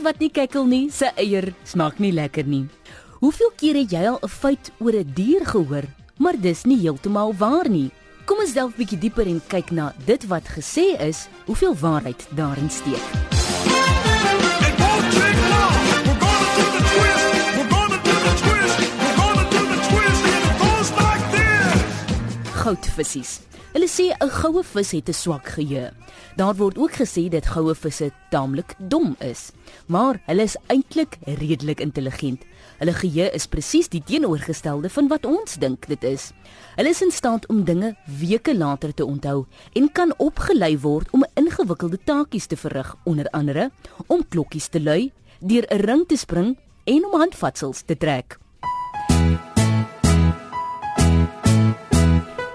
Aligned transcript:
nie 0.00 0.30
kekkel 0.32 0.64
nie, 0.64 0.90
sy 0.90 1.10
eier 1.20 1.50
smaak 1.68 1.98
nie 2.00 2.12
lekker 2.12 2.46
nie. 2.48 2.66
Hoeveel 3.20 3.50
keer 3.60 3.76
het 3.76 3.92
jy 3.92 4.06
al 4.08 4.18
'n 4.22 4.28
feit 4.28 4.70
oor 4.80 4.94
'n 4.96 5.12
dier 5.14 5.44
gehoor, 5.44 5.84
maar 6.18 6.40
dis 6.40 6.64
nie 6.64 6.78
heeltemal 6.78 7.34
waar 7.36 7.68
nie? 7.68 7.90
Kom 8.24 8.38
ons 8.38 8.52
delf 8.52 8.76
bietjie 8.76 8.98
dieper 8.98 9.26
en 9.26 9.42
kyk 9.48 9.70
na 9.70 9.92
dit 10.06 10.26
wat 10.26 10.44
gesê 10.48 10.96
is, 11.00 11.28
hoeveel 11.46 11.74
waarheid 11.74 12.26
daarin 12.34 12.70
steek. 12.70 13.04
Goudvissies. 22.52 23.40
Hulle 23.80 23.88
sê 23.88 24.12
'n 24.12 24.28
goue 24.28 24.62
vis 24.62 24.90
het 24.92 25.08
'n 25.08 25.12
swak 25.12 25.46
geheue. 25.56 25.90
Daar 26.36 26.54
word 26.54 26.76
ook 26.78 26.92
gesê 26.92 27.30
dat 27.30 27.46
goue 27.46 27.74
visse 27.74 28.12
taamlik 28.30 28.74
dom 28.78 29.16
is, 29.18 29.52
maar 29.86 30.20
hulle 30.26 30.42
is 30.42 30.56
eintlik 30.66 31.16
redelik 31.24 31.80
intelligent. 31.80 32.44
Hulle 32.78 32.92
geheue 32.92 33.30
is 33.32 33.46
presies 33.46 33.88
die 33.88 34.02
teenoorgestelde 34.04 34.90
van 34.90 35.08
wat 35.08 35.24
ons 35.24 35.54
dink 35.54 35.86
dit 35.88 36.04
is. 36.04 36.32
Hulle 36.76 36.88
is 36.88 37.02
in 37.02 37.10
staat 37.10 37.46
om 37.46 37.64
dinge 37.64 37.96
weke 38.04 38.56
later 38.56 38.94
te 38.94 39.04
onthou 39.04 39.46
en 39.72 39.92
kan 39.92 40.14
opgelei 40.18 40.78
word 40.78 41.08
om 41.10 41.24
ingewikkelde 41.34 41.98
taakies 42.04 42.46
te 42.46 42.56
verrig, 42.56 42.96
onder 43.04 43.26
andere 43.30 43.70
om 44.06 44.28
klokkies 44.28 44.68
te 44.68 44.80
lui, 44.80 45.12
deur 45.40 45.64
'n 45.70 45.80
ring 45.80 46.06
te 46.06 46.16
spring 46.16 46.58
en 46.84 47.04
om 47.04 47.20
handvatsels 47.20 47.82
te 47.82 47.96
trek. 47.96 48.38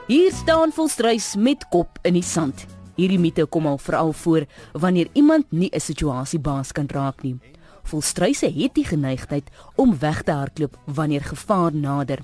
Hier 0.05 0.29
staan 0.29 0.69
volstruis 0.69 1.31
met 1.35 1.63
kop 1.73 1.97
in 2.05 2.13
die 2.13 2.25
sand. 2.25 2.67
Hierdie 2.93 3.17
mite 3.17 3.47
kom 3.49 3.65
al 3.65 3.79
veral 3.81 4.11
voor 4.13 4.43
wanneer 4.77 5.07
iemand 5.17 5.45
nie 5.49 5.69
'n 5.73 5.79
situasie 5.79 6.39
baas 6.39 6.71
kan 6.71 6.85
raak 6.87 7.23
nie. 7.23 7.39
Volstruise 7.83 8.45
het 8.45 8.73
die 8.73 8.85
geneigtheid 8.85 9.49
om 9.75 9.97
weg 9.99 10.21
te 10.21 10.31
hardloop 10.31 10.77
wanneer 10.85 11.21
gevaar 11.21 11.73
nader 11.73 12.19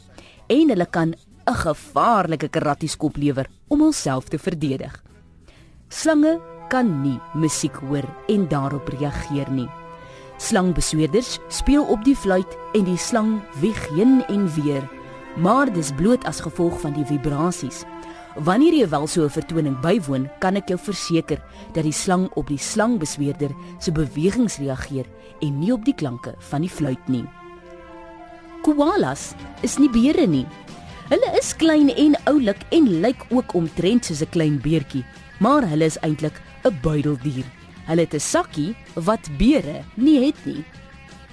en 0.48 0.70
hulle 0.70 0.86
kan 0.86 1.16
'n 1.48 1.54
gevaarlike 1.54 2.50
karattieskop 2.50 3.18
lewer 3.18 3.48
om 3.68 3.80
hulself 3.80 4.30
te 4.30 4.38
verdedig. 4.38 5.04
Slange 5.90 6.40
kan 6.70 7.02
nie 7.02 7.20
musiek 7.34 7.76
hoor 7.76 8.06
en 8.28 8.48
daarop 8.48 8.88
reageer 8.88 9.52
nie. 9.52 9.70
Slangbesweerders 10.38 11.40
speel 11.48 11.84
op 11.84 12.04
die 12.04 12.16
fluit 12.16 12.58
en 12.74 12.84
die 12.84 12.98
slang 12.98 13.42
wieg 13.60 13.90
heen 13.90 14.24
en 14.28 14.54
weer, 14.54 14.90
maar 15.36 15.74
dis 15.74 15.92
bloot 15.96 16.26
as 16.26 16.42
gevolg 16.42 16.80
van 16.82 16.94
die 16.94 17.06
vibrasies. 17.06 17.84
Wanneer 18.36 18.74
jy 18.74 18.88
wel 18.90 19.08
so 19.08 19.24
'n 19.24 19.30
vertoning 19.30 19.80
bywoon, 19.80 20.30
kan 20.40 20.56
ek 20.56 20.68
jou 20.68 20.80
verseker 20.80 21.42
dat 21.74 21.84
die 21.84 21.92
slang 21.92 22.30
op 22.36 22.48
die 22.48 22.58
slangbesweerder 22.58 23.52
se 23.80 23.92
bewegings 23.92 24.58
reageer 24.58 25.06
en 25.42 25.60
nie 25.60 25.74
op 25.74 25.86
die 25.86 25.96
klanke 25.96 26.36
van 26.40 26.62
die 26.62 26.70
fluit 26.70 27.08
nie. 27.08 27.26
Koalas 28.62 29.34
is 29.62 29.78
nie 29.78 29.90
beere 29.90 30.28
nie. 30.28 30.46
Hulle 31.10 31.38
is 31.38 31.56
klein 31.56 31.90
en 31.90 32.16
oulik 32.26 32.62
en 32.72 32.86
lyk 33.02 33.26
ook 33.30 33.54
omtrent 33.54 34.06
soos 34.06 34.22
'n 34.22 34.30
klein 34.30 34.62
beertjie, 34.62 35.06
maar 35.40 35.68
hulle 35.68 35.86
is 35.86 36.00
eintlik 36.02 36.42
'n 36.64 36.80
buideldier. 36.82 37.46
Hulle 37.88 38.02
het 38.02 38.14
'n 38.14 38.20
sakkie 38.20 38.76
wat 38.94 39.30
beere 39.38 39.84
nie 39.96 40.26
het 40.26 40.46
nie. 40.46 40.64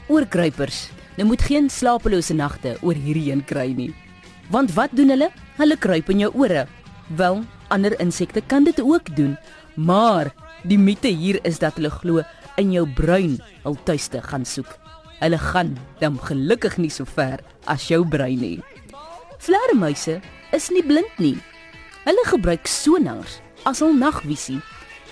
Oorkruipers. 0.09 0.98
Nou 1.19 1.27
moet 1.27 1.42
geen 1.42 1.66
slapelose 1.66 2.34
nagte 2.38 2.77
oor 2.86 2.94
hierdie 2.94 3.33
een 3.33 3.41
kry 3.42 3.72
nie. 3.74 3.91
Want 4.55 4.70
wat 4.77 4.92
doen 4.94 5.11
hulle? 5.11 5.33
Hulle 5.58 5.77
kruip 5.77 6.12
in 6.14 6.20
jou 6.22 6.30
ore. 6.38 6.69
Wel, 7.19 7.41
ander 7.74 7.97
insekte 7.98 8.38
kan 8.47 8.62
dit 8.64 8.79
ook 8.79 9.11
doen, 9.17 9.34
maar 9.74 10.30
die 10.62 10.78
mite 10.78 11.11
hier 11.11 11.40
is 11.42 11.58
dat 11.58 11.74
hulle 11.74 11.90
glo 11.90 12.23
in 12.62 12.70
jou 12.70 12.84
brein 12.86 13.34
hul 13.64 13.74
tuiste 13.89 14.23
gaan 14.23 14.46
soek. 14.46 14.70
Hulle 15.18 15.40
gaan 15.42 15.74
dan 15.98 16.20
gelukkig 16.23 16.78
nie 16.78 16.90
so 16.95 17.02
ver 17.02 17.42
as 17.67 17.89
jou 17.90 18.05
brein 18.07 18.39
nie. 18.39 18.62
Vlermuise 19.42 20.20
is 20.55 20.70
nie 20.70 20.86
blind 20.86 21.18
nie. 21.18 21.34
Hulle 22.07 22.24
gebruik 22.30 22.70
sonars 22.70 23.40
as 23.67 23.83
hul 23.83 23.96
nagvisie 23.98 24.61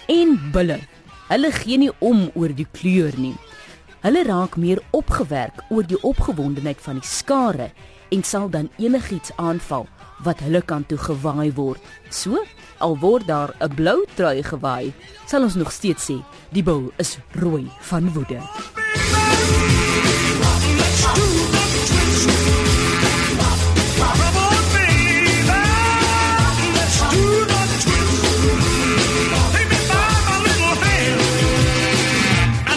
en 0.06 0.38
bulle. 0.54 0.78
Hulle 1.26 1.50
gee 1.50 1.82
nie 1.82 1.90
om 1.98 2.28
oor 2.38 2.54
die 2.54 2.70
kleur 2.78 3.18
nie. 3.18 3.34
Hulle 4.04 4.22
raak 4.24 4.56
meer 4.56 4.82
opgewerk 4.90 5.62
oor 5.68 5.86
die 5.86 5.98
opgewondenheid 6.02 6.80
van 6.84 7.00
die 7.00 7.08
skare 7.08 7.70
en 8.14 8.22
sal 8.22 8.50
dan 8.50 8.68
enigiets 8.78 9.32
aanval 9.36 9.86
wat 10.24 10.40
hulle 10.44 10.62
kant 10.62 10.88
toe 10.88 10.98
gewaai 10.98 11.52
word. 11.56 11.80
So, 12.10 12.44
al 12.78 12.98
word 13.00 13.26
daar 13.26 13.54
'n 13.60 13.74
blou 13.74 14.04
trui 14.14 14.42
gewaai, 14.42 14.92
sal 15.26 15.42
ons 15.42 15.54
nog 15.54 15.72
steeds 15.72 16.10
sê 16.10 16.22
die 16.52 16.62
bil 16.62 16.92
is 16.96 17.18
rooi 17.32 17.70
van 17.80 18.12
woede. 18.12 18.40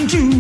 Do 0.09 0.38